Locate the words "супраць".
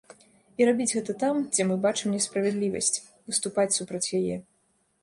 3.79-4.07